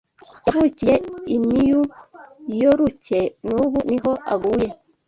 Yavukiye 0.45 0.95
i 1.35 1.37
Niyu 1.47 1.81
Yoruke 2.59 3.19
nubu 3.45 3.79
niho 3.89 4.11
aguye 4.33 4.67